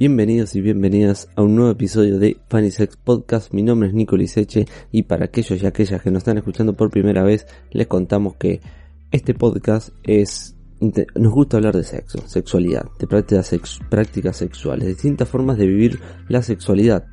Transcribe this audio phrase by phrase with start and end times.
[0.00, 3.52] Bienvenidos y bienvenidas a un nuevo episodio de Funny Sex Podcast.
[3.52, 6.88] Mi nombre es Nico Liseche y para aquellos y aquellas que nos están escuchando por
[6.88, 8.62] primera vez, les contamos que
[9.10, 15.58] este podcast es nos gusta hablar de sexo, sexualidad, de prácticas, prácticas sexuales, distintas formas
[15.58, 17.04] de vivir la sexualidad.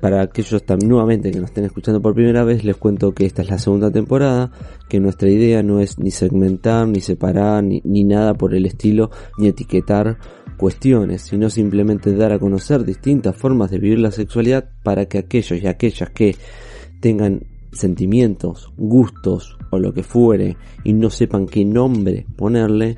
[0.00, 3.42] Para aquellos también nuevamente que nos estén escuchando por primera vez, les cuento que esta
[3.42, 4.52] es la segunda temporada,
[4.88, 9.48] que nuestra idea no es ni segmentar, ni separar, ni nada por el estilo, ni
[9.48, 10.18] etiquetar
[10.56, 15.60] cuestiones, sino simplemente dar a conocer distintas formas de vivir la sexualidad para que aquellos
[15.60, 16.36] y aquellas que
[17.00, 22.96] tengan sentimientos, gustos o lo que fuere y no sepan qué nombre ponerle,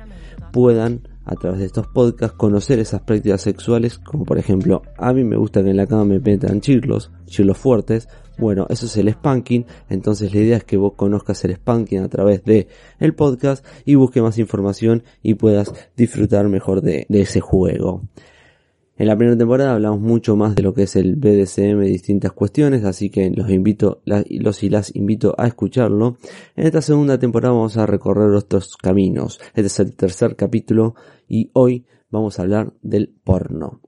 [0.51, 5.23] puedan a través de estos podcasts conocer esas prácticas sexuales, como por ejemplo, a mí
[5.23, 8.09] me gusta que en la cama me metan chirlos, chirlos fuertes,
[8.39, 12.07] bueno, eso es el spanking, entonces la idea es que vos conozcas el spanking a
[12.07, 12.67] través de
[12.99, 18.01] el podcast y busque más información y puedas disfrutar mejor de, de ese juego.
[18.99, 22.33] En la primera temporada hablamos mucho más de lo que es el BDSM y distintas
[22.33, 26.17] cuestiones, así que los invito, los y las invito a escucharlo.
[26.57, 29.39] En esta segunda temporada vamos a recorrer otros caminos.
[29.53, 30.95] Este es el tercer capítulo
[31.29, 33.79] y hoy vamos a hablar del porno.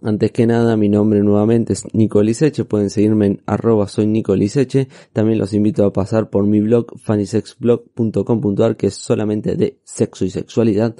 [0.00, 4.34] Antes que nada, mi nombre nuevamente es Nico Liseche, pueden seguirme en arroba soy Nico
[4.34, 4.88] Liseche.
[5.12, 10.30] También los invito a pasar por mi blog funnysexblog.com.ar que es solamente de sexo y
[10.30, 10.96] sexualidad.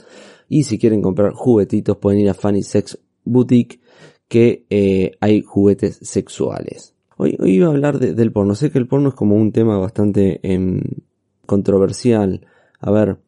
[0.51, 3.81] Y si quieren comprar juguetitos pueden ir a Funny Sex boutique
[4.29, 6.95] que eh, hay juguetes sexuales.
[7.17, 8.55] Hoy, hoy iba a hablar del porno.
[8.55, 10.81] Sé que el porno es como un tema bastante em,
[11.47, 12.47] controversial.
[12.81, 13.19] A ver,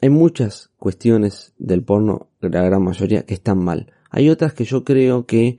[0.00, 3.92] hay muchas cuestiones del porno, la gran mayoría, que están mal.
[4.10, 5.58] Hay otras que yo creo que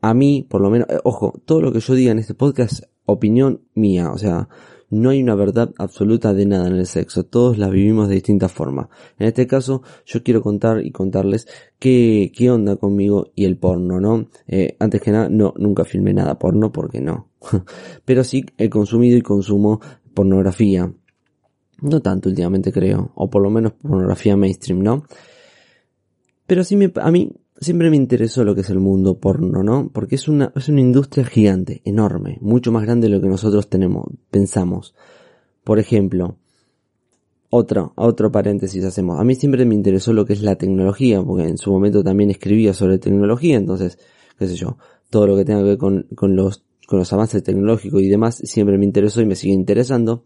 [0.00, 2.84] a mí, por lo menos, eh, ojo, todo lo que yo diga en este podcast
[3.04, 4.10] opinión mía.
[4.10, 4.48] O sea,
[4.90, 8.52] no hay una verdad absoluta de nada en el sexo, todos la vivimos de distintas
[8.52, 8.88] formas.
[9.18, 14.00] En este caso, yo quiero contar y contarles qué, qué onda conmigo y el porno,
[14.00, 14.28] ¿no?
[14.46, 17.30] Eh, antes que nada, no, nunca filmé nada porno porque no.
[18.04, 19.80] Pero sí he consumido y consumo
[20.14, 20.92] pornografía.
[21.82, 25.04] No tanto últimamente creo, o por lo menos pornografía mainstream, ¿no?
[26.46, 29.90] Pero sí me, a mí siempre me interesó lo que es el mundo porno, ¿no?
[29.92, 33.68] Porque es una, es una industria gigante, enorme, mucho más grande de lo que nosotros
[33.68, 34.94] tenemos, pensamos.
[35.64, 36.36] Por ejemplo,
[37.50, 39.18] otro, otro paréntesis hacemos.
[39.18, 42.30] A mí siempre me interesó lo que es la tecnología, porque en su momento también
[42.30, 43.98] escribía sobre tecnología, entonces,
[44.38, 44.76] qué sé yo,
[45.10, 48.36] todo lo que tenga que ver con, con los, con los avances tecnológicos y demás
[48.44, 50.24] siempre me interesó y me sigue interesando.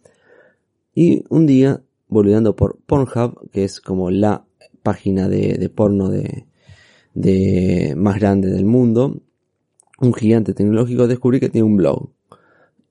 [0.95, 4.45] Y un día, volviendo por Pornhub, que es como la
[4.83, 6.47] página de, de porno de,
[7.15, 9.21] de más grande del mundo,
[10.01, 12.11] un gigante tecnológico, descubrí que tiene un blog.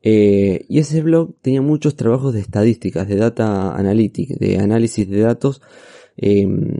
[0.01, 5.19] Eh, y ese blog tenía muchos trabajos de estadísticas, de data analytics, de análisis de
[5.21, 5.61] datos.
[6.15, 6.77] Em,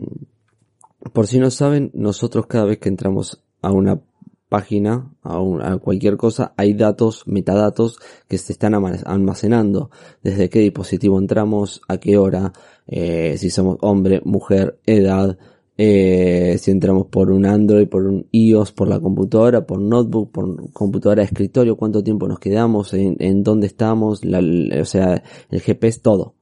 [1.12, 4.00] por si no saben, nosotros cada vez que entramos a una
[4.48, 9.90] página, a, cualquier cosa, hay datos, metadatos que se están almacenando.
[10.22, 12.52] Desde qué dispositivo entramos, a qué hora,
[12.86, 15.38] eh, si somos hombre, mujer, edad,
[15.82, 20.70] eh, si entramos por un Android, por un iOS, por la computadora, por notebook, por
[20.74, 26.34] computadora de escritorio, cuánto tiempo nos quedamos, en, dónde estamos, o sea, el GPS, todo.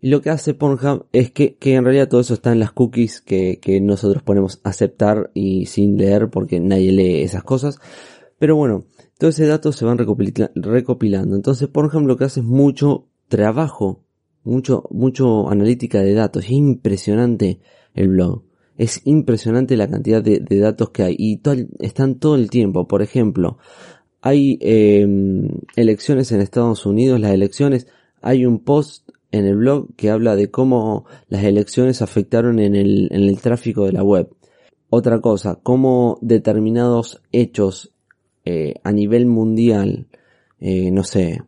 [0.00, 2.70] Y lo que hace Pornhub es que, que, en realidad todo eso está en las
[2.70, 7.80] cookies que, nosotros ponemos aceptar y sin leer porque nadie lee esas cosas.
[8.38, 8.84] Pero bueno,
[9.18, 11.34] todo ese dato se van recopilando.
[11.34, 14.04] Entonces Pornhub lo que hace es mucho trabajo,
[14.44, 16.44] mucho, mucho analítica de datos.
[16.44, 17.58] Es impresionante
[17.94, 18.42] el blog.
[18.76, 21.40] Es impresionante la cantidad de, datos que hay y
[21.78, 22.88] están todo el tiempo.
[22.88, 23.58] Por ejemplo,
[24.20, 27.86] hay em, elecciones en Estados Unidos, las elecciones,
[28.20, 33.08] hay un post en el blog que habla de cómo las elecciones afectaron en el,
[33.10, 34.28] en el tráfico de la web.
[34.90, 37.92] Otra cosa, cómo determinados hechos
[38.44, 40.06] eh, a nivel mundial,
[40.60, 41.42] eh, no sé,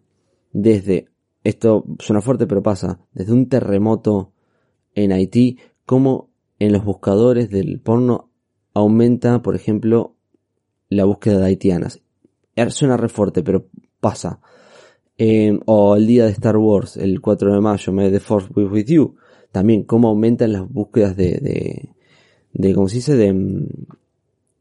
[0.53, 1.09] desde,
[1.45, 4.33] esto suena fuerte pero pasa, desde un terremoto
[4.95, 6.26] en Haití, cómo
[6.59, 8.31] en los buscadores del porno
[8.75, 10.17] aumenta, por ejemplo,
[10.89, 12.01] la búsqueda de haitianas.
[12.55, 13.67] Er, suena re fuerte, pero
[14.01, 14.41] pasa.
[15.19, 18.65] Eh, o el día de Star Wars, el 4 de mayo, May the Force be
[18.65, 19.17] with you.
[19.53, 21.91] También cómo aumentan las búsquedas de,
[22.53, 23.17] de, ¿cómo se dice?
[23.17, 23.67] De,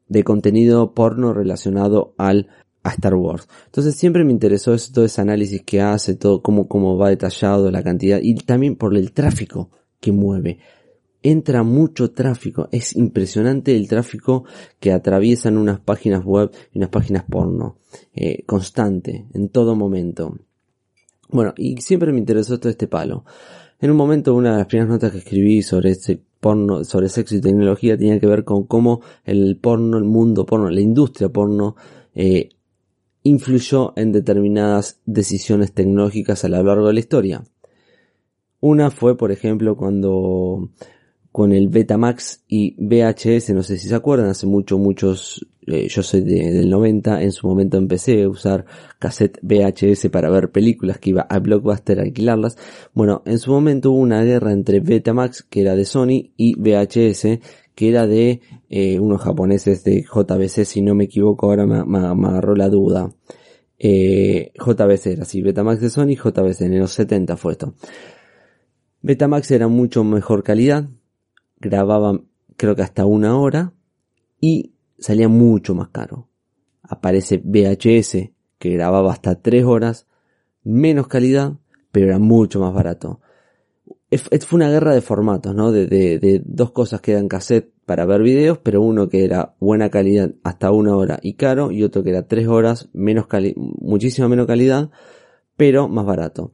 [0.07, 2.47] de contenido porno relacionado al
[2.85, 3.47] a Star Wars.
[3.65, 7.71] Entonces siempre me interesó eso, todo ese análisis que hace, todo cómo, cómo va detallado
[7.71, 10.59] la cantidad y también por el tráfico que mueve
[11.25, 12.69] entra mucho tráfico.
[12.71, 14.45] Es impresionante el tráfico
[14.79, 17.77] que atraviesan unas páginas web y unas páginas porno.
[18.13, 20.37] Eh, constante, en todo momento.
[21.29, 23.25] Bueno, y siempre me interesó todo este palo.
[23.79, 27.35] En un momento, una de las primeras notas que escribí sobre este porno, sobre sexo
[27.35, 31.75] y tecnología tenía que ver con cómo el porno, el mundo porno, la industria porno,
[32.13, 32.49] eh,
[33.23, 37.43] influyó en determinadas decisiones tecnológicas a lo largo de la historia.
[38.59, 40.69] Una fue, por ejemplo, cuando
[41.35, 46.01] con el Betamax y VHS, no sé si se acuerdan, hace mucho, muchos, eh, yo
[46.01, 48.63] soy del 90, en su momento empecé a usar
[48.99, 52.57] cassette VHS para ver películas que iba a Blockbuster a alquilarlas.
[52.93, 57.39] Bueno, en su momento hubo una guerra entre Betamax, que era de Sony, y VHS,
[57.75, 58.39] que era de
[58.69, 63.13] eh, unos japoneses de JBC, si no me equivoco, ahora me, agarró la duda.
[63.77, 67.73] Eh, JBC era así, Betamax de Sony, JBC en los 70 fue esto.
[69.01, 70.87] Betamax era mucho mejor calidad,
[71.59, 72.19] grababa
[72.57, 73.73] creo que hasta una hora
[74.39, 76.27] y salía mucho más caro.
[76.83, 80.07] Aparece VHS que grababa hasta tres horas,
[80.63, 81.53] menos calidad,
[81.91, 83.21] pero era mucho más barato.
[84.11, 85.71] Fue una guerra de formatos, ¿no?
[85.71, 90.31] De, dos cosas que eran cassette para ver videos, pero uno que era buena calidad
[90.43, 93.25] hasta una hora y caro, y otro que era tres horas, menos
[93.55, 94.89] muchísima menos calidad,
[95.57, 96.53] pero más barato.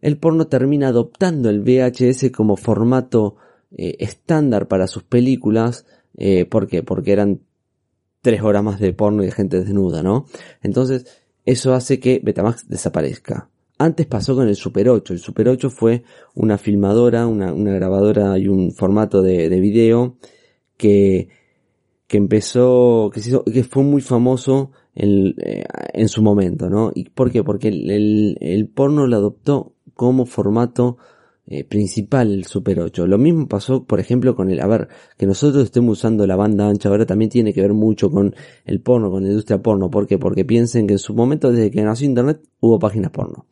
[0.00, 3.36] El porno termina adoptando el VHS como formato
[3.76, 5.86] eh, estándar para sus películas.
[6.16, 6.46] Eh.
[6.46, 7.40] Porque eran
[8.24, 10.24] tres horas más de porno y de gente desnuda, ¿no?
[10.62, 11.06] Entonces,
[11.44, 13.50] eso hace que Betamax desaparezca.
[13.76, 15.12] Antes pasó con el Super 8.
[15.12, 16.04] El Super 8 fue
[16.34, 20.16] una filmadora, una, grabadora y un formato de, de video
[20.78, 21.28] que,
[22.06, 26.92] que empezó, que, se hizo, que fue muy famoso en, eh, en, su momento, ¿no?
[26.94, 27.44] ¿Y por qué?
[27.44, 30.96] Porque el, el, el porno lo adoptó como formato
[31.46, 33.06] eh, principal Super 8.
[33.06, 34.88] Lo mismo pasó, por ejemplo, con el, a ver,
[35.18, 38.80] que nosotros estemos usando la banda ancha ahora también tiene que ver mucho con el
[38.80, 39.90] porno, con la industria porno.
[39.90, 40.18] ¿Por qué?
[40.18, 43.46] Porque piensen que en su momento, desde que nació Internet, hubo páginas porno.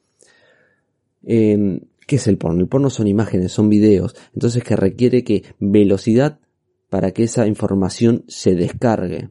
[1.25, 2.61] Eh, ¿Qué es el porno?
[2.61, 4.17] El porno son imágenes, son videos.
[4.35, 6.41] Entonces que requiere que velocidad
[6.89, 9.31] para que esa información se descargue.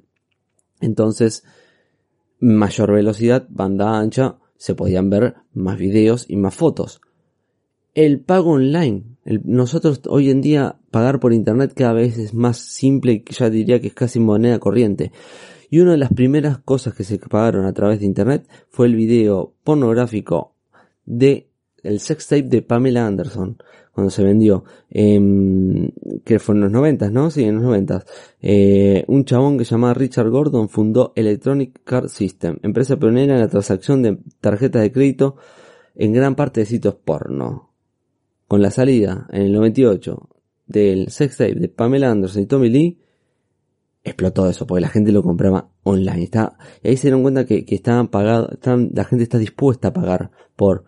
[0.79, 1.43] Entonces,
[2.39, 7.01] mayor velocidad, banda ancha, se podían ver más videos y más fotos
[7.93, 9.03] el pago online.
[9.43, 13.87] nosotros hoy en día pagar por internet cada vez es más simple, ya diría que
[13.87, 15.11] es casi moneda corriente.
[15.69, 18.95] Y una de las primeras cosas que se pagaron a través de internet fue el
[18.95, 20.55] video pornográfico
[21.05, 21.47] de
[21.83, 23.57] el sex tape de Pamela Anderson
[23.93, 27.29] cuando se vendió que fue en los noventas, ¿no?
[27.29, 28.05] Sí, en los noventas.
[28.41, 33.41] Eh, un chabón que se llamaba Richard Gordon fundó Electronic Card System, empresa pionera en
[33.41, 35.35] la transacción de tarjetas de crédito
[35.95, 37.70] en gran parte de sitios porno
[38.51, 40.27] con la salida en el 98
[40.67, 42.99] del sex tape de Pamela Anderson y Tommy Lee,
[44.03, 46.29] explotó eso, porque la gente lo compraba online.
[46.83, 50.83] Y ahí se dieron cuenta que, estaban pagados, la gente está dispuesta a pagar por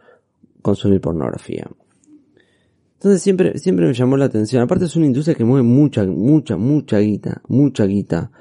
[0.61, 1.65] consumir pornografía.
[2.95, 4.61] Entonces siempre, siempre me llamó la atención.
[4.61, 8.31] Aparte es una industria que mueve mucha, mucha, mucha guita, mucha guita.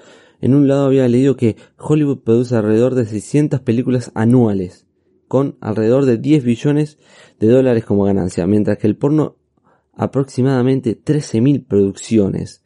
[0.41, 4.89] En un lado había leído que Hollywood produce alrededor de 600 películas anuales
[5.33, 6.99] con alrededor de 10 billones
[7.41, 9.37] de dólares como ganancia, mientras que el porno
[9.95, 12.63] aproximadamente 13.000 producciones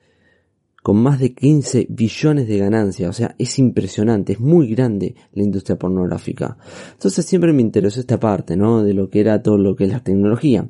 [0.83, 5.45] con más de 15 billones de ganancia, o sea, es impresionante, es muy grande la
[5.45, 6.59] industria pornográfica.
[6.95, 8.83] Entonces siempre me interesó esta parte, ¿no?
[8.83, 10.69] De lo que era todo lo que es la tecnología.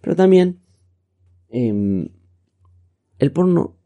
[0.00, 0.60] Pero también
[1.48, 2.08] em,
[3.18, 3.78] el porno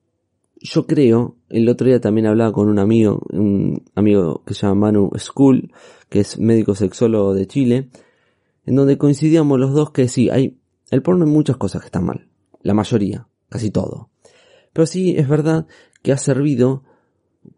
[0.61, 4.87] yo creo, el otro día también hablaba con un amigo, un amigo que se llama
[4.87, 5.73] Manu School,
[6.09, 7.89] que es médico sexólogo de Chile,
[8.65, 10.59] en donde coincidíamos los dos que sí, hay,
[10.91, 12.29] el porno hay muchas cosas que están mal,
[12.63, 14.11] la mayoría, casi todo.
[14.73, 15.67] Pero sí es verdad
[16.03, 16.83] que ha servido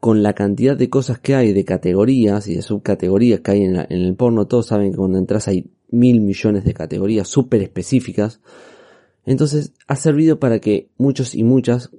[0.00, 3.76] con la cantidad de cosas que hay, de categorías y de subcategorías que hay en,
[3.76, 8.40] en el porno, todos saben que cuando entras hay mil millones de categorías súper específicas,
[9.24, 11.90] entonces ha servido para que muchos y muchas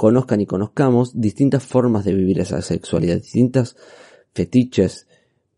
[0.00, 3.76] conozcan y conozcamos distintas formas de vivir esa sexualidad, distintas
[4.32, 5.06] fetiches,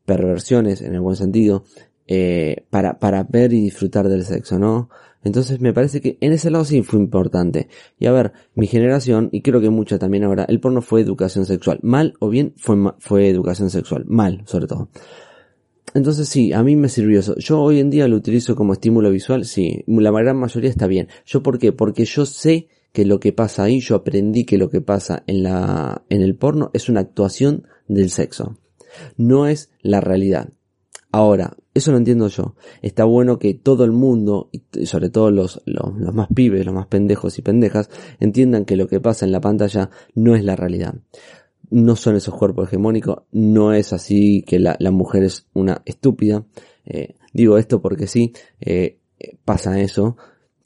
[0.04, 1.62] perversiones en el buen sentido,
[2.08, 4.90] eh, para, para ver y disfrutar del sexo, ¿no?
[5.22, 7.68] Entonces me parece que en ese lado sí fue importante.
[8.00, 11.46] Y a ver, mi generación, y creo que mucha también ahora, el porno fue educación
[11.46, 11.78] sexual.
[11.82, 14.06] Mal o bien fue, fue educación sexual.
[14.08, 14.88] Mal, sobre todo.
[15.94, 17.36] Entonces sí, a mí me sirvió eso.
[17.36, 19.84] Yo hoy en día lo utilizo como estímulo visual, sí.
[19.86, 21.06] La gran mayoría está bien.
[21.26, 21.70] ¿Yo por qué?
[21.70, 25.42] Porque yo sé que lo que pasa ahí, yo aprendí que lo que pasa en
[25.42, 28.58] la, en el porno es una actuación del sexo.
[29.16, 30.50] No es la realidad.
[31.10, 32.54] Ahora, Eso lo entiendo yo.
[32.82, 36.86] Está bueno que todo el mundo, y sobre todo los, los, más pibes, los más
[36.86, 37.88] pendejos y pendejas,
[38.20, 40.94] entiendan que lo que pasa en la pantalla no es la realidad.
[41.70, 46.44] No son esos cuerpos hegemónicos, no es así que la, mujer es una estúpida.
[46.84, 48.98] Eh, digo esto porque sí, eh,
[49.44, 50.16] pasa eso,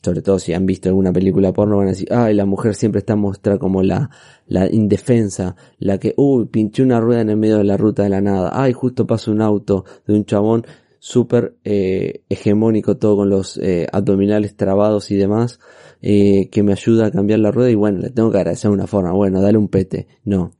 [0.06, 3.00] sobre todo si han visto alguna película porno, van a decir, ay, la mujer siempre
[3.00, 4.08] está mostrada como la,
[4.46, 8.10] la indefensa, la que, uy, pinché una rueda en el medio de la ruta de
[8.10, 10.64] la nada, ay, justo pasa un auto de un chabón
[11.00, 15.58] súper eh, hegemónico, todo con los eh, abdominales trabados y demás,
[16.02, 18.76] eh, que me ayuda a cambiar la rueda y bueno, le tengo que agradecer de
[18.76, 20.06] una forma, bueno, dale un pete.
[20.22, 20.52] No,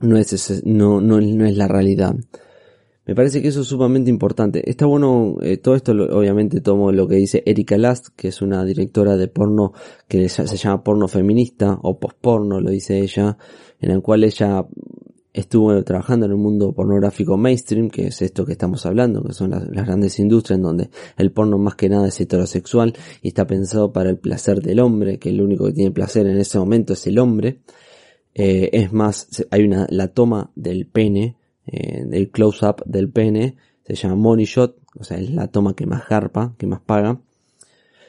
[0.00, 2.14] no es, ese, no, no, no es la realidad.
[3.10, 4.70] Me parece que eso es sumamente importante.
[4.70, 8.64] Está bueno, eh, todo esto obviamente tomo lo que dice Erika Last, que es una
[8.64, 9.72] directora de porno
[10.06, 13.36] que se llama porno feminista o postporno, lo dice ella,
[13.80, 14.64] en el cual ella
[15.32, 19.50] estuvo trabajando en el mundo pornográfico mainstream, que es esto que estamos hablando, que son
[19.50, 23.92] las, grandes industrias en donde el porno más que nada es heterosexual y está pensado
[23.92, 27.04] para el placer del hombre, que el único que tiene placer en ese momento es
[27.08, 27.58] el hombre.
[28.36, 31.39] Eh, es más, hay una, la toma del pene
[31.70, 35.86] eh, el close-up del pene, se llama money shot, o sea, es la toma que
[35.86, 37.20] más garpa, que más paga.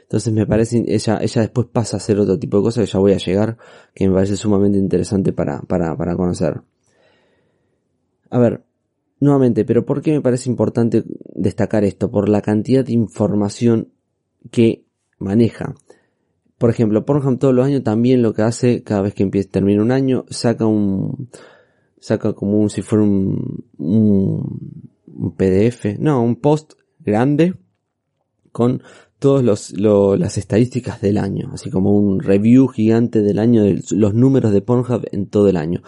[0.02, 3.00] Entonces me parece, ella, ella después pasa a hacer otro tipo de cosas que ya
[3.00, 3.58] voy a llegar,
[3.94, 6.62] que me parece sumamente interesante para, para, para conocer.
[8.30, 8.64] A ver,
[9.20, 11.04] nuevamente, pero ¿por qué me parece importante
[11.34, 12.12] destacar esto?
[12.12, 13.90] Por la cantidad de información
[14.50, 14.86] que
[15.20, 15.76] maneja.
[16.58, 19.82] Por ejemplo, Pornhub todos los años también lo que hace, cada vez que empieza, termina
[19.82, 21.30] un año, saca un,
[22.02, 27.54] saca como un, si fuera un, un, PDF, no, un post grande
[28.52, 28.82] con
[29.20, 29.72] todas los,
[30.20, 35.06] las estadísticas del año, así como un review gigante del año, los números de Pornhub
[35.12, 35.84] en todo el año.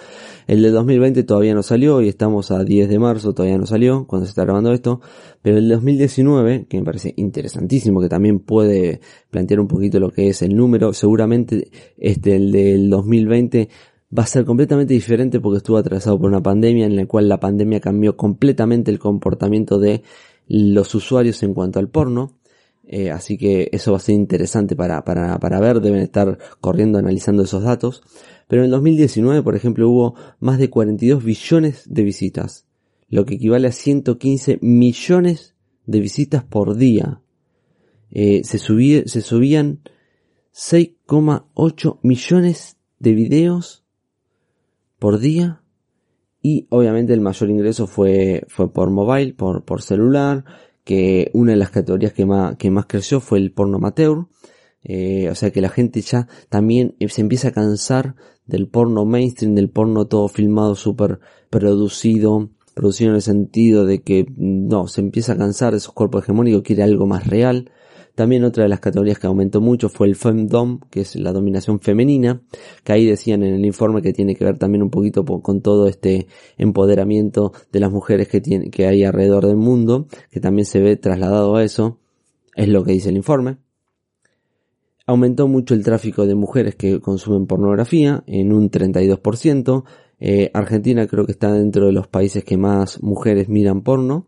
[0.46, 4.06] El de 2020 todavía no salió y estamos a 10 de marzo, todavía no salió
[4.06, 5.02] cuando se está grabando esto,
[5.42, 9.02] pero el 2019, que me parece interesantísimo, que también puede
[9.32, 13.68] plantear un poquito lo que es el número, seguramente este, el del 2020
[14.18, 17.40] va a ser completamente diferente porque estuvo atravesado por una pandemia en la cual la
[17.40, 20.04] pandemia cambió completamente el comportamiento de
[20.48, 22.38] los usuarios en cuanto al porno.
[22.86, 27.00] Eh, así que eso va a ser interesante para, para, para ver, deben estar corriendo
[27.00, 28.04] analizando esos datos.
[28.48, 32.68] Pero en el 2019, por ejemplo, hubo más de 42 billones de visitas,
[33.08, 35.56] lo que equivale a 115 millones
[35.86, 37.22] de visitas por día.
[38.12, 39.80] Eh, se, se subían
[40.54, 43.83] 6,8 millones de videos
[45.04, 45.62] por día.
[46.42, 50.46] Y obviamente el mayor ingreso fue, fue por mobile, por, por celular,
[50.86, 54.28] que una de las categorías que más, que más creció fue el porno amateur.
[54.82, 59.56] Eh, o sea que la gente ya también se empieza a cansar del porno mainstream,
[59.56, 61.20] del porno todo filmado, súper
[61.50, 66.24] producido, producido en el sentido de que no, se empieza a cansar de esos cuerpos
[66.24, 67.70] hegemónicos, quiere algo más real.
[68.16, 71.80] También otra de las categorías que aumentó mucho fue el femdom, que es la dominación
[71.80, 72.42] femenina,
[72.84, 75.88] que ahí decían en el informe que tiene que ver también un poquito con todo
[75.88, 76.28] este
[76.58, 80.96] empoderamiento de las mujeres que, tiene, que hay alrededor del mundo, que también se ve
[80.96, 82.00] trasladado a eso,
[82.56, 83.58] es lo que dice el informe.
[85.06, 89.84] Aumentó mucho el tráfico de mujeres que consumen pornografía en un 32%.
[90.20, 94.28] Eh, Argentina creo que está dentro de los países que más mujeres miran porno.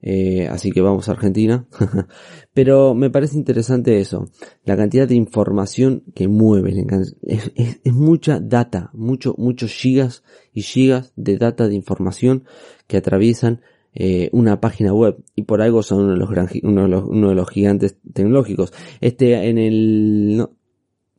[0.00, 1.66] Eh, así que vamos a Argentina.
[2.54, 4.30] Pero me parece interesante eso,
[4.64, 6.86] la cantidad de información que mueve.
[7.22, 7.52] Es,
[7.92, 12.44] mucha data, mucho, muchos gigas y gigas de data de información
[12.86, 13.60] que atraviesan
[13.94, 16.28] eh, una página web y por algo son uno de los,
[16.62, 18.72] uno de los, uno de los gigantes tecnológicos.
[19.00, 20.48] Este en el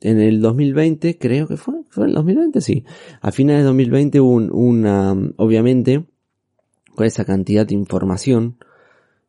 [0.01, 2.85] en el 2020 creo que fue, fue el 2020 sí.
[3.21, 6.05] A finales de 2020 hubo una obviamente
[6.95, 8.57] con esa cantidad de información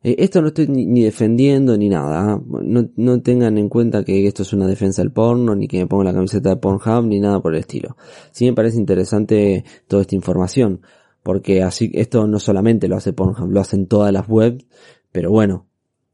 [0.03, 2.33] eh, esto no estoy ni, defendiendo ni nada.
[2.33, 2.41] ¿ah?
[2.63, 5.87] No, no, tengan en cuenta que esto es una defensa del porno, ni que me
[5.87, 7.97] ponga la camiseta de Pornhub, ni nada por el estilo.
[8.31, 10.81] Sí me parece interesante toda esta información,
[11.23, 14.65] porque así esto no solamente lo hace Pornhub, lo hacen todas las webs,
[15.11, 15.67] pero bueno,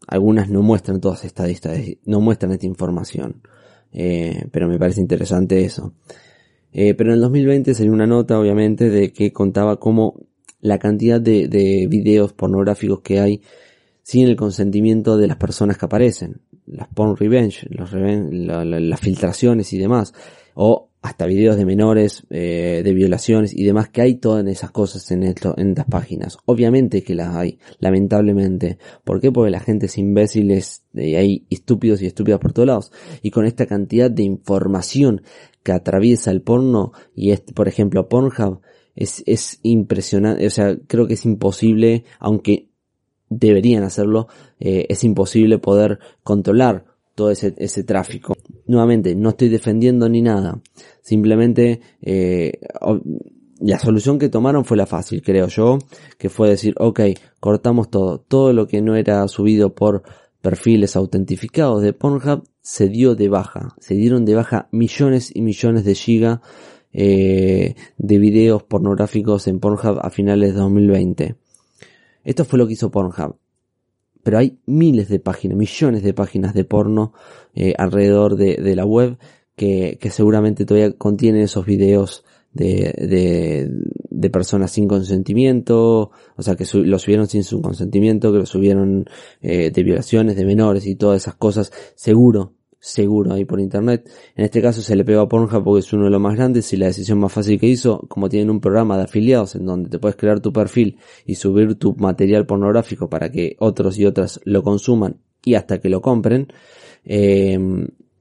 [0.07, 1.49] algunas no muestran todas estas
[2.05, 3.41] no muestran esta información.
[3.93, 5.93] Eh, pero me parece interesante eso.
[6.73, 10.19] Eh, pero en el 2020 salió una nota, obviamente, de que contaba como
[10.59, 13.41] la cantidad de, de videos pornográficos que hay
[14.07, 16.39] sin el consentimiento de las personas que aparecen.
[16.65, 20.13] Las porn revenge, los las filtraciones y demás.
[20.55, 25.11] O hasta videos de menores, eh, de violaciones y demás, que hay todas esas cosas
[25.11, 26.37] en, esto, estas páginas.
[26.45, 28.77] Obviamente que las hay, lamentablemente.
[29.03, 29.33] ¿Por qué?
[29.33, 32.91] Porque la gente es imbécil, es, hay estúpidos y estúpidas por todos lados.
[33.21, 35.21] Y con esta cantidad de información
[35.63, 38.61] que atraviesa el porno, y es, por ejemplo, Pornhub,
[38.95, 42.69] es, es impresionante, o sea, creo que es imposible, aunque
[43.29, 44.27] deberían hacerlo,
[44.59, 48.35] eh, es imposible poder controlar todo ese, ese tráfico.
[48.67, 50.61] Nuevamente, no estoy defendiendo ni nada.
[51.01, 52.59] Simplemente, eh,
[53.59, 55.79] la solución que tomaron fue la fácil, creo yo,
[56.17, 57.01] que fue decir, ok,
[57.39, 58.19] cortamos todo.
[58.19, 60.03] Todo lo que no era subido por
[60.41, 63.75] perfiles autentificados de Pornhub se dio de baja.
[63.79, 66.39] Se dieron de baja millones y millones de gigas
[66.93, 71.35] eh, de videos pornográficos en Pornhub a finales de 2020.
[72.27, 73.37] Esto fue lo que hizo Pornhub.
[74.21, 77.13] Pero hay miles de páginas, millones de páginas de porno
[77.55, 79.17] eh, alrededor de, la web
[79.55, 83.71] que, seguramente todavía contienen esos videos de,
[84.09, 89.05] de, personas sin consentimiento, o sea, que lo subieron sin su consentimiento, que lo subieron
[89.41, 94.09] eh, de violaciones de menores y todas esas cosas, seguro seguro ahí por internet.
[94.35, 96.71] En este caso se le pegó a Pornhub porque es uno de los más grandes
[96.73, 99.89] y la decisión más fácil que hizo, como tienen un programa de afiliados en donde
[99.89, 104.39] te puedes crear tu perfil y subir tu material pornográfico para que otros y otras
[104.43, 106.47] lo consuman y hasta que lo compren,
[107.05, 107.57] eh,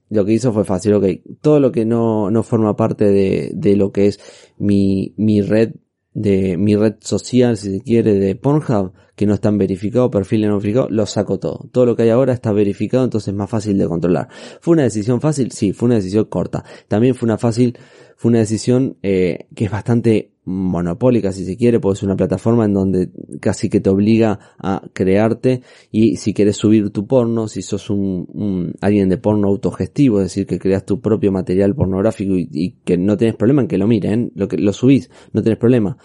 [0.09, 1.05] lo que hizo fue fácil, ok,
[1.41, 4.19] todo lo que no, no forma parte de, de lo que es
[4.57, 5.73] mi, mi red
[6.17, 10.57] de mi red social, si se quiere, de Pornhub, que no están verificados, perfiles no
[10.57, 11.69] verificados, lo saco todo.
[11.71, 14.27] Todo lo que hay ahora está verificado, entonces es más fácil de controlar.
[14.59, 15.51] ¿Fue una decisión fácil?
[15.51, 16.65] Sí, fue una decisión corta.
[16.87, 17.77] También fue una fácil,
[18.15, 22.63] fue una decisión eh, que es bastante monopólica si se quiere, porque es una plataforma
[22.63, 23.11] en donde
[23.41, 25.61] casi que te obliga a crearte
[25.91, 30.47] y si quieres subir tu porno, si sos un, alguien de porno autogestivo, es decir,
[30.47, 34.31] que creas tu propio material pornográfico y, que no tienes problema en que lo miren,
[34.35, 35.97] lo que lo subís, no tienes problema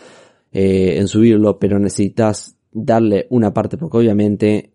[0.51, 4.73] eh, en subirlo, pero necesitas darle una parte porque obviamente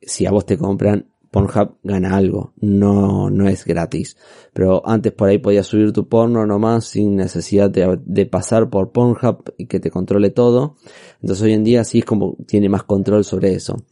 [0.00, 4.18] si a vos te compran Pornhub gana algo, no, no es gratis.
[4.52, 9.54] Pero antes por ahí podías subir tu porno nomás sin necesidad de, pasar por Pornhub
[9.56, 10.76] y que te controle todo.
[11.22, 13.82] Entonces hoy en día sí es como tiene más control sobre eso.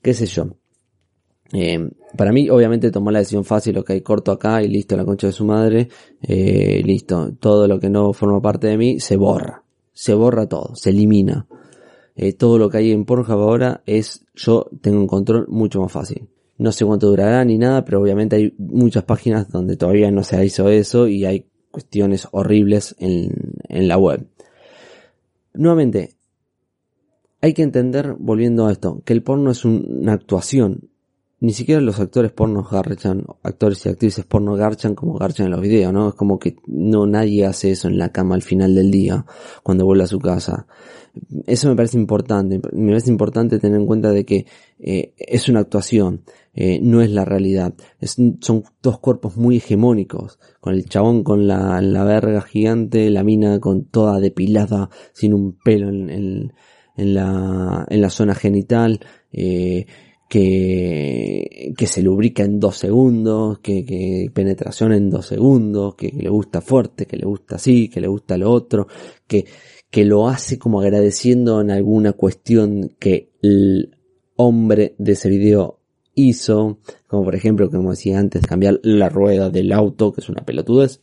[0.00, 0.46] ¿Qué sé yo?
[1.52, 4.96] Eh, para mí, obviamente, tomó la decisión fácil, lo que hay corto acá y listo,
[4.96, 5.88] la concha de su madre,
[6.22, 10.74] eh, listo, todo lo que no forma parte de mí se borra, se borra todo,
[10.76, 11.46] se elimina.
[12.16, 15.92] Eh, todo lo que hay en Pornhub ahora es, yo tengo un control mucho más
[15.92, 16.28] fácil.
[16.60, 20.44] No sé cuánto durará ni nada, pero obviamente hay muchas páginas donde todavía no se
[20.44, 24.26] hizo eso y hay cuestiones horribles en, en la web.
[25.54, 26.16] Nuevamente,
[27.40, 30.89] hay que entender, volviendo a esto, que el porno es una actuación.
[31.42, 35.60] Ni siquiera los actores porno garchan, actores y actrices porno garchan como garchan en los
[35.62, 36.10] videos, ¿no?
[36.10, 39.24] Es como que no nadie hace eso en la cama al final del día,
[39.62, 40.66] cuando vuelve a su casa.
[41.46, 42.60] Eso me parece importante.
[42.72, 44.46] Me parece importante tener en cuenta de que
[44.78, 47.72] eh, es una actuación, eh, no es la realidad.
[48.40, 50.38] son dos cuerpos muy hegemónicos.
[50.60, 55.56] Con el chabón con la, la verga gigante, la mina con toda depilada, sin un
[55.64, 56.52] pelo en, en,
[56.96, 59.00] en la, en la zona genital.
[59.32, 59.86] Eh,
[60.30, 66.28] que, que se lubrica en dos segundos, que, que penetración en dos segundos, que, le
[66.28, 68.86] gusta fuerte, que le gusta así, que le gusta lo otro,
[69.26, 69.44] que,
[69.90, 73.98] que lo hace como agradeciendo en alguna cuestión que el
[74.36, 75.80] hombre de ese video
[76.14, 80.44] hizo, como por ejemplo, como decía antes, cambiar la rueda del auto, que es una
[80.44, 81.00] pelotudez.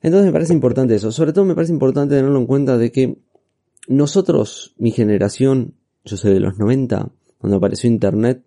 [0.00, 1.12] Entonces me parece importante eso.
[1.12, 3.18] Sobre todo me parece importante tenerlo en cuenta de que
[3.88, 7.10] nosotros, mi generación, yo soy de los 90,
[7.42, 8.44] cuando apareció internet,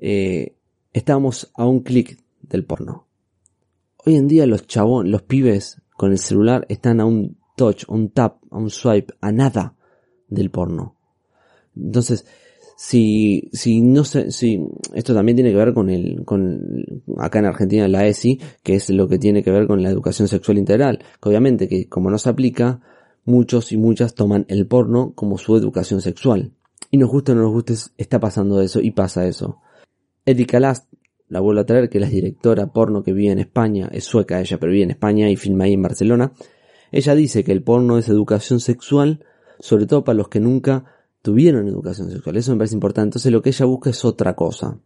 [0.00, 0.56] eh,
[0.92, 3.06] estábamos a un clic del porno.
[4.04, 8.10] Hoy en día los chabón, los pibes con el celular están a un touch, un
[8.10, 9.76] tap, a un swipe, a nada
[10.26, 10.96] del porno.
[11.76, 12.26] Entonces,
[12.76, 14.60] si, si no sé, si,
[14.94, 18.90] esto también tiene que ver con el, con, acá en Argentina la ESI, que es
[18.90, 22.18] lo que tiene que ver con la educación sexual integral, que obviamente que como no
[22.18, 22.80] se aplica,
[23.24, 26.50] muchos y muchas toman el porno como su educación sexual.
[26.90, 29.60] Y nos guste o no nos guste, está pasando eso y pasa eso.
[30.24, 30.92] Erika Last,
[31.28, 34.40] la vuelvo a traer, que es la directora porno que vive en España, es sueca
[34.40, 36.32] ella, pero vive en España y filma ahí en Barcelona,
[36.92, 39.24] ella dice que el porno es educación sexual,
[39.58, 40.84] sobre todo para los que nunca
[41.22, 42.36] tuvieron educación sexual.
[42.36, 43.08] Eso me parece importante.
[43.08, 44.78] Entonces lo que ella busca es otra cosa.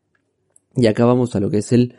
[0.75, 1.97] Y acá vamos a lo que es el,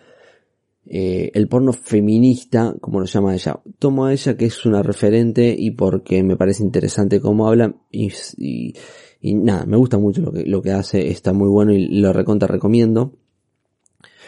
[0.85, 3.59] eh, el porno feminista, como lo llama ella.
[3.77, 8.12] Tomo a ella que es una referente y porque me parece interesante cómo habla y,
[8.38, 8.73] y,
[9.21, 12.47] nada, me gusta mucho lo que, lo que hace, está muy bueno y lo recontra
[12.47, 13.13] recomiendo.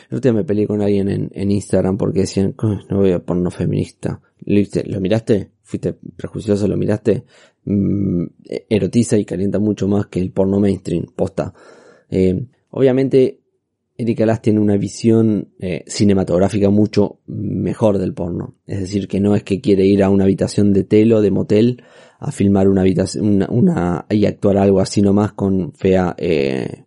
[0.10, 2.56] El otro día me peleé con alguien en, en Instagram porque decían,
[2.90, 4.22] no veo porno feminista.
[4.46, 5.52] ¿Lo miraste?
[5.72, 7.24] fuiste prejuicioso, lo miraste,
[7.64, 8.26] mm,
[8.70, 11.54] erotiza y calienta mucho más que el porno mainstream, posta.
[12.10, 13.40] Eh, obviamente
[14.02, 18.56] Erika Last tiene una visión eh, cinematográfica mucho mejor del porno.
[18.66, 21.84] Es decir, que no es que quiere ir a una habitación de telo, de motel,
[22.20, 26.86] a filmar una habitación, una, y actuar algo así nomás con fea, eh,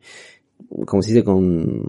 [0.87, 1.85] como se dice, con,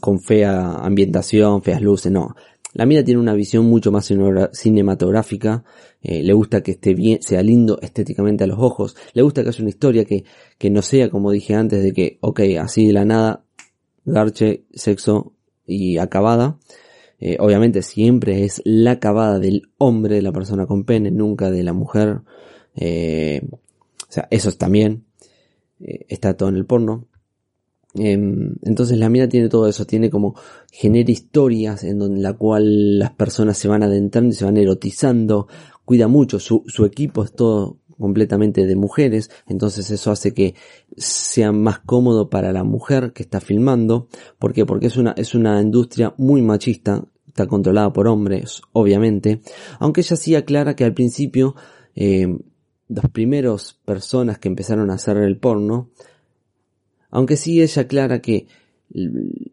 [0.00, 2.34] con fea ambientación, feas luces, no.
[2.72, 4.10] La mina tiene una visión mucho más
[4.52, 5.64] cinematográfica,
[6.00, 9.48] eh, le gusta que esté bien, sea lindo estéticamente a los ojos, le gusta que
[9.48, 10.24] haya una historia que,
[10.56, 13.44] que no sea como dije antes de que, ok, así de la nada,
[14.10, 15.34] garche, sexo
[15.66, 16.58] y acabada.
[17.18, 21.62] Eh, obviamente siempre es la acabada del hombre, de la persona con pene, nunca de
[21.62, 22.22] la mujer.
[22.74, 25.04] Eh, o sea, eso también
[25.80, 27.06] eh, está todo en el porno.
[27.94, 30.36] Em, entonces la mina tiene todo eso, tiene como
[30.70, 35.48] genera historias en donde la cual las personas se van adentrando y se van erotizando,
[35.84, 40.54] cuida mucho, su, su equipo es todo completamente de mujeres, entonces eso hace que
[40.96, 44.08] sea más cómodo para la mujer que está filmando,
[44.38, 44.66] ¿por qué?
[44.66, 49.40] Porque es una, es una industria muy machista, está controlada por hombres, obviamente,
[49.78, 51.54] aunque ella sí aclara que al principio,
[51.94, 52.26] eh,
[52.88, 55.90] los primeros personas que empezaron a hacer el porno,
[57.10, 58.48] aunque sí ella aclara que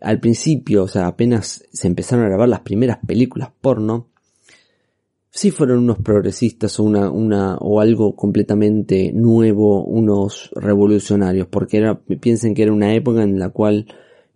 [0.02, 4.08] al principio, o sea, apenas se empezaron a grabar las primeras películas porno,
[5.30, 12.00] sí fueron unos progresistas o una, una, o algo completamente nuevo, unos revolucionarios, porque era,
[12.00, 13.88] piensen que era una época en la cual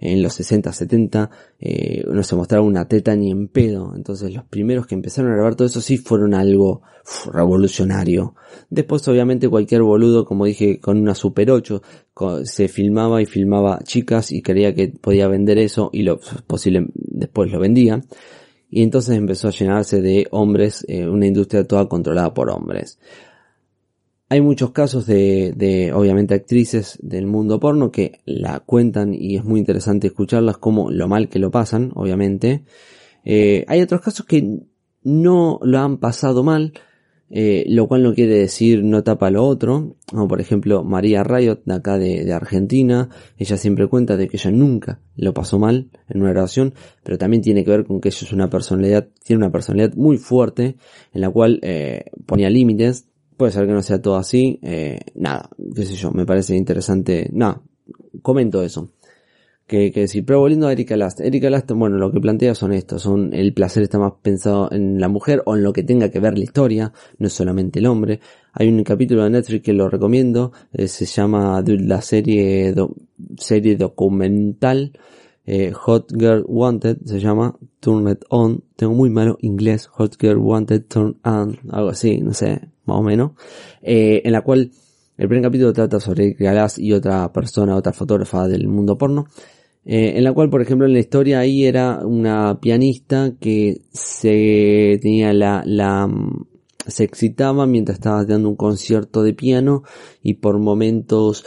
[0.02, 3.94] en los 60, 70, eh, no se mostraba una teta ni en pedo.
[3.96, 6.82] Entonces los primeros que empezaron a grabar todo eso sí fueron algo
[7.32, 8.34] revolucionario.
[8.72, 11.84] Después obviamente cualquier boludo, como dije, con una Super 8,
[12.44, 17.52] se filmaba y filmaba chicas y creía que podía vender eso y lo posible después
[17.52, 18.02] lo vendía
[18.72, 22.98] y entonces empezó a llenarse de hombres, eh, una industria toda controlada por hombres.
[24.30, 29.44] Hay muchos casos de, de, obviamente, actrices del mundo porno que la cuentan y es
[29.44, 32.64] muy interesante escucharlas como lo mal que lo pasan, obviamente.
[33.26, 34.62] Eh, hay otros casos que
[35.04, 36.72] no lo han pasado mal,
[37.34, 41.62] eh, lo cual no quiere decir no tapa lo otro, como por ejemplo María Riot
[41.66, 46.22] de acá de, Argentina, ella siempre cuenta de que ella nunca lo pasó mal en
[46.22, 49.52] una relación, pero también tiene que ver con que ella es una personalidad, tiene una
[49.52, 50.76] personalidad muy fuerte,
[51.14, 55.50] en la cual eh, ponía límites, puede ser que no sea todo así, eh, nada,
[55.74, 57.62] qué sé yo, me parece interesante, nada,
[58.22, 58.92] comento eso
[59.72, 60.26] que, que decir.
[60.26, 61.22] Pero volviendo a Erika Last.
[61.22, 65.00] Erika Last, bueno, lo que plantea son estos, son el placer está más pensado en
[65.00, 67.86] la mujer o en lo que tenga que ver la historia, no es solamente el
[67.86, 68.20] hombre.
[68.52, 72.76] Hay un capítulo de Netflix que lo recomiendo, eh, se llama la serie,
[73.38, 74.92] serie documental,
[75.46, 78.62] eh, Hot Girl Wanted, se llama Turn It On.
[78.76, 83.04] Tengo muy malo inglés, Hot Girl Wanted Turn On, algo así, no sé, más o
[83.04, 83.32] menos.
[83.82, 84.72] Eh, en la cual
[85.18, 89.28] el primer capítulo trata sobre Last y otra persona, otra fotógrafa del mundo porno.
[89.84, 95.00] Eh, en la cual, por ejemplo, en la historia ahí era una pianista que se
[95.02, 96.46] tenía la, la, mm,
[96.88, 99.84] se excitaba mientras estaba dando un concierto de piano
[100.22, 101.46] y por momentos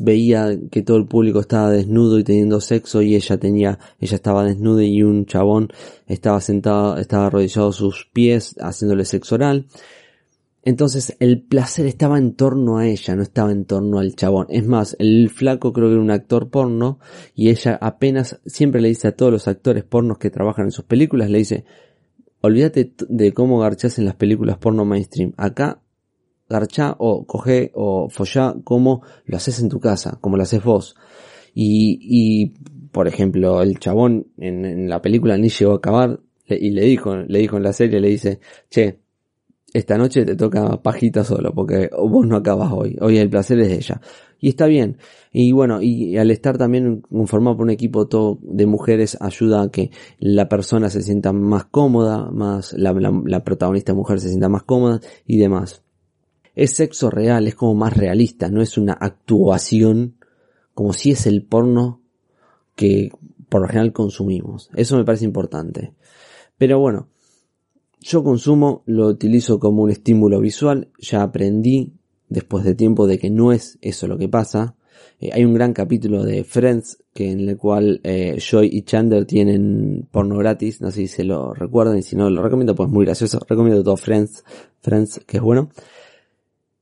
[0.00, 4.44] veía que todo el público estaba desnudo y teniendo sexo y ella tenía, ella estaba
[4.44, 5.68] desnuda y un chabón
[6.06, 9.66] estaba sentado, estaba arrodillado sus pies haciéndole sexo oral.
[10.64, 14.46] Entonces el placer estaba en torno a ella, no estaba en torno al chabón.
[14.48, 17.00] Es más, el flaco creo que era un actor porno
[17.34, 20.84] y ella apenas siempre le dice a todos los actores pornos que trabajan en sus
[20.84, 21.64] películas, le dice,
[22.40, 25.32] olvídate de cómo garchás en las películas porno mainstream.
[25.36, 25.82] Acá
[26.48, 30.94] garchá o coge o follá como lo haces en tu casa, como lo haces vos.
[31.54, 32.54] Y, y
[32.92, 37.16] por ejemplo, el chabón en, en la película ni llegó a acabar y le dijo,
[37.16, 39.01] le dijo en la serie, le dice, che,
[39.72, 43.68] esta noche te toca pajita solo, porque vos no acabas hoy, hoy el placer es
[43.68, 44.00] de ella.
[44.38, 44.98] Y está bien.
[45.32, 49.70] Y bueno, y al estar también conformado por un equipo todo de mujeres ayuda a
[49.70, 54.64] que la persona se sienta más cómoda, más la, la protagonista mujer se sienta más
[54.64, 55.82] cómoda y demás.
[56.54, 60.16] Es sexo real, es como más realista, no es una actuación
[60.74, 62.00] como si es el porno
[62.74, 63.10] que
[63.48, 64.70] por lo general consumimos.
[64.74, 65.92] Eso me parece importante.
[66.58, 67.08] Pero bueno,
[68.02, 71.92] yo consumo, lo utilizo como un estímulo visual, ya aprendí
[72.28, 74.74] después de tiempo de que no es eso lo que pasa.
[75.20, 79.24] Eh, hay un gran capítulo de Friends que en el cual eh, Joy y Chandler
[79.24, 82.88] tienen porno gratis, no sé si se lo recuerdan y si no lo recomiendo pues
[82.88, 84.44] muy gracioso, recomiendo todo Friends,
[84.80, 85.70] Friends que es bueno,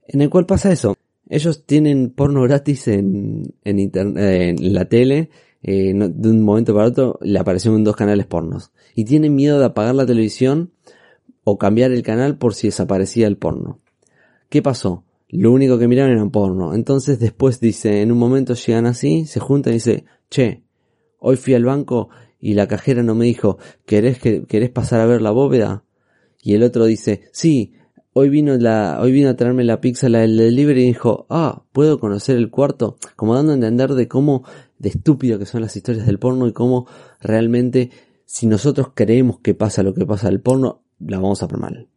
[0.07, 0.97] en el cual pasa eso.
[1.29, 5.31] Ellos tienen porno gratis en, internet, en la tele,
[5.63, 8.73] eh, de un momento para otro le aparecieron dos canales pornos.
[8.95, 10.73] Y tienen miedo de apagar la televisión
[11.45, 13.81] o cambiar el canal por si desaparecía el porno.
[14.49, 15.05] ¿Qué pasó?
[15.29, 16.75] Lo único que miraron era porno.
[16.75, 20.65] Entonces después dice, en un momento llegan así, se juntan y dice, che,
[21.19, 22.09] hoy fui al banco
[22.41, 25.85] y la cajera no me dijo, ¿querés, que, ¿querés pasar a ver la bóveda?
[26.43, 27.75] Y el otro dice, sí,
[28.13, 31.65] hoy vino la, hoy vino a traerme la pizza la del delivery y dijo, ah,
[31.73, 32.97] ¿puedo conocer el cuarto?
[33.15, 34.45] Como dando a entender de cómo,
[34.79, 36.87] de estúpido que son las historias del porno y cómo
[37.21, 37.91] realmente,
[38.25, 41.89] si nosotros creemos que pasa lo que pasa del porno, la vamos a por mal.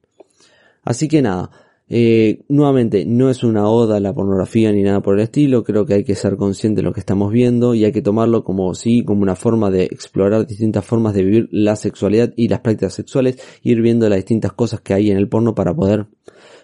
[0.84, 1.50] Así que nada,
[1.90, 5.86] eh, nuevamente, no es una oda a la pornografía ni nada por el estilo, creo
[5.86, 8.74] que hay que ser consciente de lo que estamos viendo y hay que tomarlo como
[8.74, 12.94] sí, como una forma de explorar distintas formas de vivir la sexualidad y las prácticas
[12.94, 16.08] sexuales, ir viendo las distintas cosas que hay en el porno para poder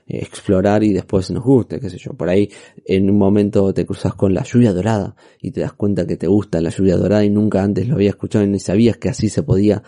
[0.10, 2.14] explorar y después nos guste, qué sé yo.
[2.14, 2.50] Por ahí
[2.86, 6.28] en un momento te cruzas con la lluvia dorada y te das cuenta que te
[6.28, 9.30] gusta la lluvia dorada y nunca antes lo había escuchado y ni sabías que así
[9.30, 9.84] se podía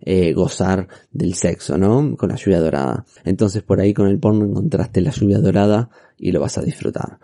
[0.00, 2.16] eh, gozar del sexo, ¿no?
[2.16, 3.04] Con la lluvia dorada.
[3.24, 7.18] Entonces por ahí con el porno encontraste la lluvia dorada y lo vas a disfrutar.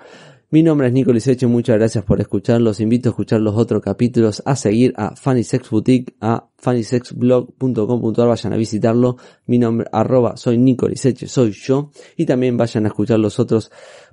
[0.53, 2.61] Mi nombre es Nico Liceche, muchas gracias por escuchar.
[2.61, 8.29] Los invito a escuchar los otros capítulos, a seguir a Funny Sex Boutique, a funnysexblog.com.ar,
[8.29, 9.17] vayan a visitarlo.
[9.47, 11.91] Mi nombre, arroba, soy Nico Liceche, soy yo.
[12.19, 13.71] Y también vayan a escuchar los otros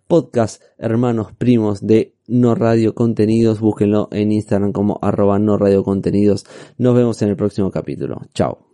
[0.08, 3.60] podcasts hermanos primos de No Radio Contenidos.
[3.60, 6.46] Búsquenlo en Instagram como arroba No Radio Contenidos.
[6.78, 8.22] Nos vemos en el próximo capítulo.
[8.34, 8.69] Chao.